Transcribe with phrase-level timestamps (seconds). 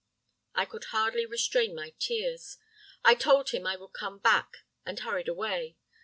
[0.55, 2.57] "I could hardly restrain my tears.
[3.05, 5.77] I told him I would come back, and hurried away.